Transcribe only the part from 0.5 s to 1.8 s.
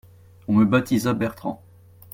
me baptisa Bertrand.